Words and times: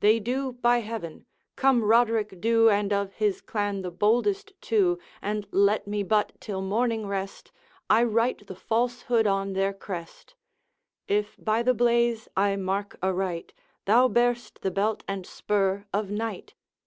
'They 0.00 0.18
do, 0.18 0.52
by 0.54 0.78
heaven! 0.78 1.26
come 1.54 1.84
Roderick 1.84 2.40
Dhu 2.40 2.70
And 2.70 2.90
of 2.90 3.12
his 3.12 3.42
clan 3.42 3.82
the 3.82 3.90
boldest 3.90 4.54
two 4.62 4.98
And 5.20 5.46
let 5.50 5.86
me 5.86 6.02
but 6.02 6.32
till 6.40 6.62
morning 6.62 7.04
rest, 7.06 7.52
I 7.90 8.02
write 8.04 8.46
the 8.46 8.54
falsehood 8.56 9.26
on 9.26 9.52
their 9.52 9.74
crest.' 9.74 10.34
If 11.06 11.36
by 11.38 11.62
the 11.62 11.74
blaze 11.74 12.28
I 12.34 12.56
mark 12.56 12.96
aright 13.02 13.52
Thou 13.84 14.08
bear'st 14.08 14.62
the 14.62 14.70
belt 14.70 15.04
and 15.06 15.26
spur 15.26 15.84
of 15.92 16.10
Knight.' 16.10 16.54